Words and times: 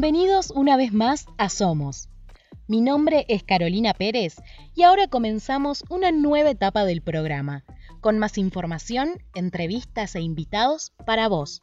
Bienvenidos 0.00 0.52
una 0.52 0.76
vez 0.76 0.92
más 0.92 1.26
a 1.38 1.48
Somos. 1.48 2.08
Mi 2.68 2.80
nombre 2.80 3.26
es 3.28 3.42
Carolina 3.42 3.94
Pérez 3.94 4.36
y 4.76 4.84
ahora 4.84 5.08
comenzamos 5.08 5.82
una 5.90 6.12
nueva 6.12 6.50
etapa 6.50 6.84
del 6.84 7.02
programa, 7.02 7.64
con 8.00 8.16
más 8.16 8.38
información, 8.38 9.20
entrevistas 9.34 10.14
e 10.14 10.20
invitados 10.20 10.92
para 11.04 11.26
vos. 11.26 11.58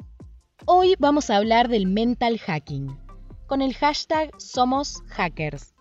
Hoy 0.66 0.96
vamos 1.00 1.30
a 1.30 1.38
hablar 1.38 1.70
del 1.70 1.88
mental 1.88 2.38
hacking, 2.38 2.98
con 3.48 3.62
el 3.62 3.74
hashtag 3.74 4.32
Somos 4.38 5.02
Hackers. 5.08 5.74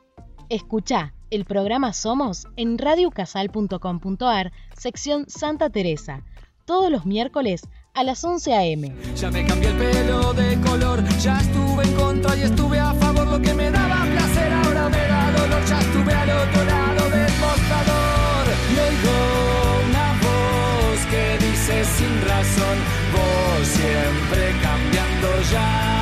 Escucha 0.48 1.12
el 1.30 1.46
programa 1.46 1.92
Somos 1.92 2.46
en 2.54 2.78
radiocasal.com.ar, 2.78 4.52
sección 4.78 5.24
Santa 5.28 5.70
Teresa, 5.70 6.24
todos 6.66 6.88
los 6.88 7.04
miércoles 7.04 7.62
a 7.94 8.02
las 8.02 8.24
11 8.24 8.52
a.m. 8.54 8.92
Ya 9.16 9.30
me 9.30 9.46
cambié 9.46 9.70
el 9.70 9.76
pelo 9.76 10.32
de 10.34 10.60
color, 10.60 11.02
ya 11.20 11.40
estuve 11.40 11.84
en 11.84 11.94
contra 11.94 12.36
y 12.36 12.42
estuve 12.42 12.78
a 12.78 12.92
favor. 12.94 13.26
Lo 13.28 13.40
que 13.40 13.54
me 13.54 13.70
daba 13.70 14.04
placer 14.04 14.52
ahora 14.52 14.88
me 14.88 14.98
da 14.98 15.30
dolor. 15.30 15.64
Ya 15.68 15.78
estuve 15.80 16.12
al 16.12 16.30
otro 16.30 16.64
lado 16.64 17.10
del 17.10 17.32
mostrador 17.44 18.44
y 18.70 18.78
oigo 18.88 19.16
una 19.88 20.06
voz 20.26 21.06
que 21.10 21.38
dice 21.38 21.84
sin 21.96 22.14
razón: 22.28 22.76
Vos 23.14 23.68
siempre 23.68 24.42
cambiando 24.60 25.28
ya, 25.52 25.93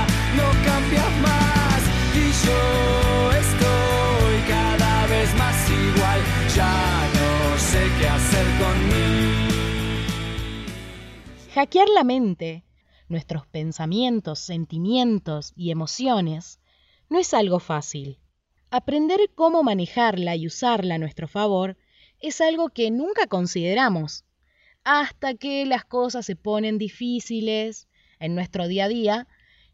Hackear 11.55 11.87
la 11.91 12.03
mente, 12.03 12.65
nuestros 13.09 13.47
pensamientos, 13.47 14.39
sentimientos 14.39 15.53
y 15.55 15.71
emociones, 15.71 16.61
no 17.11 17.19
es 17.19 17.35
algo 17.35 17.61
fácil. 17.61 18.19
Aprender 18.71 19.21
cómo 19.35 19.63
manejarla 19.63 20.35
y 20.35 20.47
usarla 20.47 20.95
a 20.95 20.99
nuestro 20.99 21.29
favor 21.29 21.77
es 22.21 22.41
algo 22.41 22.71
que 22.71 22.91
nunca 22.91 23.27
consideramos, 23.27 24.25
hasta 24.83 25.35
que 25.35 25.67
las 25.67 25.85
cosas 25.85 26.25
se 26.25 26.37
ponen 26.37 26.79
difíciles 26.79 27.87
en 28.19 28.35
nuestro 28.35 28.67
día 28.67 28.87
a 28.87 28.89
día, 28.89 29.29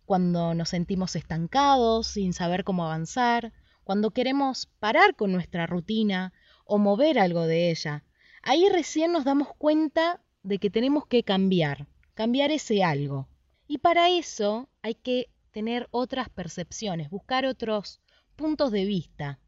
cuando 0.05 0.55
nos 0.55 0.71
sentimos 0.71 1.15
estancados, 1.15 2.09
sin 2.09 2.33
saber 2.33 2.65
cómo 2.65 2.87
avanzar, 2.87 3.53
cuando 3.85 4.11
queremos 4.11 4.67
parar 4.81 5.15
con 5.15 5.31
nuestra 5.31 5.69
rutina 5.69 6.33
o 6.65 6.79
mover 6.79 7.21
algo 7.21 7.47
de 7.47 7.71
ella. 7.71 8.03
Ahí 8.43 8.69
recién 8.69 9.13
nos 9.13 9.23
damos 9.23 9.55
cuenta 9.59 10.21
de 10.43 10.59
que 10.59 10.71
tenemos 10.71 11.07
que 11.07 11.23
cambiar, 11.23 11.87
cambiar 12.15 12.51
ese 12.51 12.83
algo. 12.85 13.29
Y 13.67 13.79
para 13.79 14.09
eso 14.11 14.69
hay 14.83 14.95
que 14.95 15.29
tener 15.51 15.89
otras 15.91 16.29
percepciones, 16.29 17.11
buscar 17.11 17.45
otros 17.47 18.01
puntos 18.37 18.71
de 18.73 18.85
vista, 18.85 19.39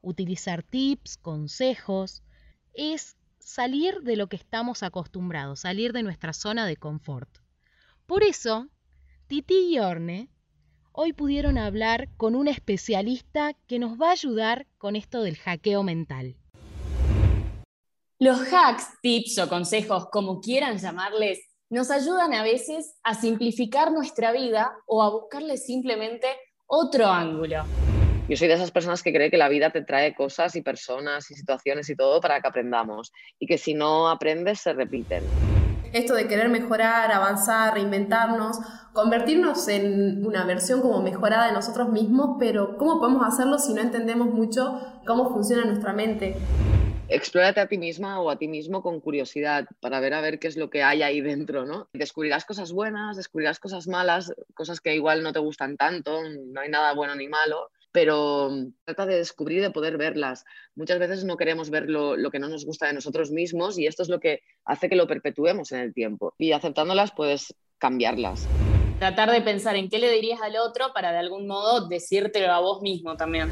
utilizar 0.00 0.62
tips, 0.62 1.16
consejos, 1.16 2.22
es 2.74 3.16
salir 3.38 4.00
de 4.00 4.16
lo 4.16 4.28
que 4.28 4.36
estamos 4.36 4.82
acostumbrados, 4.82 5.60
salir 5.60 5.92
de 5.92 6.02
nuestra 6.02 6.32
zona 6.32 6.66
de 6.66 6.76
confort. 6.76 7.28
Por 8.06 8.22
eso, 8.22 8.68
Titi 9.26 9.74
y 9.74 9.78
Orne 9.78 10.28
hoy 10.92 11.12
pudieron 11.12 11.58
hablar 11.58 12.08
con 12.16 12.34
un 12.34 12.48
especialista 12.48 13.54
que 13.66 13.78
nos 13.78 14.00
va 14.00 14.08
a 14.08 14.12
ayudar 14.12 14.66
con 14.78 14.96
esto 14.96 15.22
del 15.22 15.36
hackeo 15.36 15.82
mental. 15.82 16.36
Los 18.22 18.38
hacks, 18.52 18.86
tips 19.02 19.40
o 19.40 19.48
consejos, 19.48 20.06
como 20.12 20.40
quieran 20.40 20.78
llamarles, 20.78 21.40
nos 21.70 21.90
ayudan 21.90 22.34
a 22.34 22.44
veces 22.44 22.94
a 23.02 23.14
simplificar 23.14 23.90
nuestra 23.90 24.30
vida 24.30 24.76
o 24.86 25.02
a 25.02 25.10
buscarle 25.10 25.56
simplemente 25.56 26.28
otro 26.68 27.08
ángulo. 27.08 27.64
Yo 28.28 28.36
soy 28.36 28.46
de 28.46 28.54
esas 28.54 28.70
personas 28.70 29.02
que 29.02 29.12
cree 29.12 29.28
que 29.28 29.38
la 29.38 29.48
vida 29.48 29.70
te 29.70 29.82
trae 29.82 30.14
cosas 30.14 30.54
y 30.54 30.62
personas 30.62 31.28
y 31.32 31.34
situaciones 31.34 31.90
y 31.90 31.96
todo 31.96 32.20
para 32.20 32.40
que 32.40 32.46
aprendamos 32.46 33.10
y 33.40 33.48
que 33.48 33.58
si 33.58 33.74
no 33.74 34.08
aprendes 34.08 34.60
se 34.60 34.72
repiten. 34.72 35.24
Esto 35.92 36.14
de 36.14 36.28
querer 36.28 36.48
mejorar, 36.48 37.10
avanzar, 37.10 37.74
reinventarnos, 37.74 38.56
convertirnos 38.92 39.66
en 39.66 40.24
una 40.24 40.44
versión 40.44 40.80
como 40.80 41.02
mejorada 41.02 41.48
de 41.48 41.54
nosotros 41.54 41.88
mismos, 41.88 42.36
pero 42.38 42.76
¿cómo 42.76 43.00
podemos 43.00 43.26
hacerlo 43.26 43.58
si 43.58 43.74
no 43.74 43.80
entendemos 43.80 44.28
mucho 44.28 44.80
cómo 45.04 45.32
funciona 45.32 45.64
nuestra 45.64 45.92
mente? 45.92 46.36
Explórate 47.14 47.60
a 47.60 47.68
ti 47.68 47.78
misma 47.78 48.20
o 48.20 48.30
a 48.30 48.36
ti 48.36 48.48
mismo 48.48 48.82
con 48.82 49.00
curiosidad 49.00 49.66
para 49.80 50.00
ver 50.00 50.14
a 50.14 50.20
ver 50.20 50.38
qué 50.38 50.48
es 50.48 50.56
lo 50.56 50.70
que 50.70 50.82
hay 50.82 51.02
ahí 51.02 51.20
dentro, 51.20 51.64
¿no? 51.64 51.88
Descubrirás 51.92 52.44
cosas 52.44 52.72
buenas, 52.72 53.16
descubrirás 53.16 53.58
cosas 53.58 53.86
malas, 53.86 54.32
cosas 54.54 54.80
que 54.80 54.94
igual 54.94 55.22
no 55.22 55.32
te 55.32 55.38
gustan 55.38 55.76
tanto, 55.76 56.22
no 56.22 56.60
hay 56.60 56.68
nada 56.68 56.94
bueno 56.94 57.14
ni 57.14 57.28
malo, 57.28 57.70
pero 57.92 58.50
trata 58.84 59.06
de 59.06 59.16
descubrir 59.16 59.58
y 59.58 59.62
de 59.62 59.70
poder 59.70 59.98
verlas. 59.98 60.44
Muchas 60.74 60.98
veces 60.98 61.24
no 61.24 61.36
queremos 61.36 61.70
ver 61.70 61.88
lo, 61.88 62.16
lo, 62.16 62.30
que 62.30 62.38
no 62.38 62.48
nos 62.48 62.64
gusta 62.64 62.86
de 62.86 62.94
nosotros 62.94 63.30
mismos 63.30 63.78
y 63.78 63.86
esto 63.86 64.02
es 64.02 64.08
lo 64.08 64.18
que 64.18 64.40
hace 64.64 64.88
que 64.88 64.96
lo 64.96 65.06
perpetuemos 65.06 65.72
en 65.72 65.80
el 65.80 65.92
tiempo. 65.92 66.34
Y 66.38 66.52
aceptándolas 66.52 67.12
puedes 67.12 67.54
cambiarlas. 67.78 68.48
Tratar 68.98 69.30
de 69.30 69.42
pensar 69.42 69.76
en 69.76 69.88
qué 69.88 69.98
le 69.98 70.10
dirías 70.10 70.40
al 70.40 70.56
otro 70.56 70.92
para 70.94 71.12
de 71.12 71.18
algún 71.18 71.46
modo 71.46 71.88
decírtelo 71.88 72.52
a 72.52 72.60
vos 72.60 72.80
mismo 72.82 73.16
también. 73.16 73.50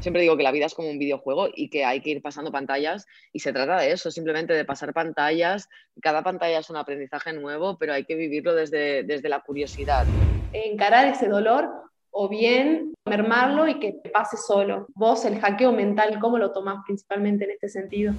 Siempre 0.00 0.22
digo 0.22 0.36
que 0.36 0.42
la 0.42 0.52
vida 0.52 0.66
es 0.66 0.74
como 0.74 0.88
un 0.88 0.98
videojuego 0.98 1.48
y 1.54 1.68
que 1.68 1.84
hay 1.84 2.00
que 2.00 2.10
ir 2.10 2.22
pasando 2.22 2.50
pantallas 2.50 3.06
y 3.32 3.40
se 3.40 3.52
trata 3.52 3.78
de 3.78 3.92
eso, 3.92 4.10
simplemente 4.10 4.54
de 4.54 4.64
pasar 4.64 4.94
pantallas. 4.94 5.68
Cada 6.00 6.22
pantalla 6.22 6.58
es 6.58 6.70
un 6.70 6.76
aprendizaje 6.76 7.32
nuevo, 7.32 7.76
pero 7.78 7.92
hay 7.92 8.04
que 8.04 8.14
vivirlo 8.14 8.54
desde, 8.54 9.02
desde 9.02 9.28
la 9.28 9.40
curiosidad. 9.40 10.06
Encarar 10.52 11.06
ese 11.06 11.28
dolor 11.28 11.89
o 12.10 12.28
bien 12.28 12.94
mermarlo 13.04 13.68
y 13.68 13.78
que 13.78 14.00
pase 14.12 14.36
solo. 14.36 14.86
Vos, 14.94 15.24
el 15.24 15.40
hackeo 15.40 15.72
mental, 15.72 16.18
¿cómo 16.20 16.38
lo 16.38 16.52
tomás 16.52 16.82
principalmente 16.86 17.44
en 17.44 17.50
este 17.52 17.68
sentido? 17.68 18.14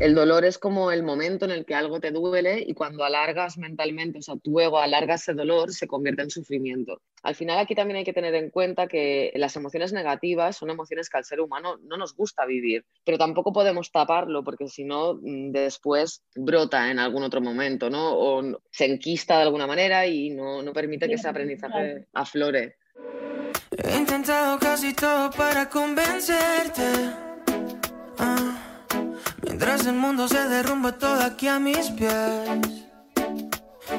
El 0.00 0.14
dolor 0.14 0.44
es 0.44 0.58
como 0.58 0.92
el 0.92 1.02
momento 1.02 1.44
en 1.44 1.50
el 1.50 1.64
que 1.64 1.74
algo 1.74 1.98
te 1.98 2.12
duele 2.12 2.62
y 2.64 2.72
cuando 2.74 3.02
alargas 3.02 3.58
mentalmente, 3.58 4.20
o 4.20 4.22
sea, 4.22 4.36
tu 4.36 4.60
ego 4.60 4.78
alarga 4.78 5.14
ese 5.14 5.34
dolor, 5.34 5.72
se 5.72 5.88
convierte 5.88 6.22
en 6.22 6.30
sufrimiento. 6.30 7.00
Al 7.24 7.34
final 7.34 7.58
aquí 7.58 7.74
también 7.74 7.96
hay 7.96 8.04
que 8.04 8.12
tener 8.12 8.32
en 8.36 8.50
cuenta 8.50 8.86
que 8.86 9.32
las 9.34 9.56
emociones 9.56 9.92
negativas 9.92 10.56
son 10.56 10.70
emociones 10.70 11.10
que 11.10 11.18
al 11.18 11.24
ser 11.24 11.40
humano 11.40 11.78
no 11.82 11.96
nos 11.96 12.14
gusta 12.14 12.46
vivir, 12.46 12.84
pero 13.04 13.18
tampoco 13.18 13.52
podemos 13.52 13.90
taparlo 13.90 14.44
porque 14.44 14.68
si 14.68 14.84
no, 14.84 15.14
mm, 15.14 15.50
después 15.50 16.22
brota 16.36 16.92
en 16.92 17.00
algún 17.00 17.24
otro 17.24 17.40
momento, 17.40 17.90
¿no? 17.90 18.16
O 18.16 18.60
se 18.70 18.84
enquista 18.84 19.38
de 19.38 19.42
alguna 19.42 19.66
manera 19.66 20.06
y 20.06 20.30
no, 20.30 20.62
no 20.62 20.72
permite 20.72 21.08
que 21.08 21.14
ese 21.14 21.28
aprendizaje 21.28 22.06
aflore. 22.12 22.76
Intentado 24.08 24.58
casi 24.58 24.94
todo 24.94 25.30
para 25.30 25.68
convencerte. 25.68 27.12
Ah, 28.18 28.56
mientras 29.42 29.84
el 29.84 29.96
mundo 29.96 30.26
se 30.26 30.48
derrumba 30.48 30.92
todo 30.92 31.20
aquí 31.22 31.46
a 31.46 31.58
mis 31.58 31.90
pies. 31.90 32.48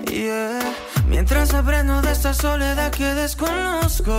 Yeah. 0.08 0.60
Mientras 1.08 1.54
aprendo 1.54 2.02
de 2.02 2.12
esta 2.12 2.34
soledad 2.34 2.92
que 2.92 3.14
desconozco. 3.14 4.16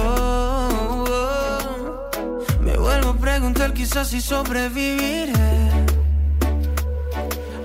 Me 2.61 2.77
vuelvo 2.77 3.11
a 3.11 3.17
preguntar 3.17 3.75
quizás 3.75 4.11
si 4.11 4.21
sobreviviré. 4.21 5.33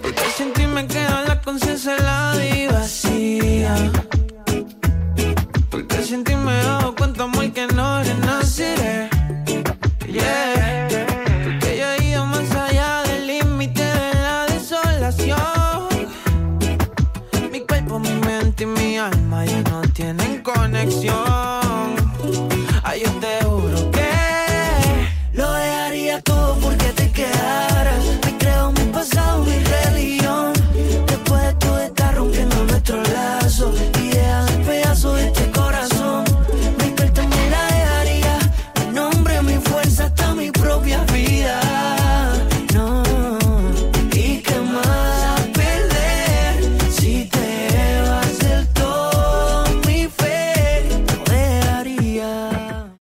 Porque 0.02 0.26
sin 0.36 0.52
ti 0.52 0.66
me 0.66 0.88
queda 0.88 1.26
la 1.28 1.40
conciencia 1.42 1.96
y 18.66 18.68
mi 18.68 18.98
alma 18.98 19.46
y 19.46 19.64
no 19.70 19.82
tienen 19.94 20.42
conexión. 20.42 21.65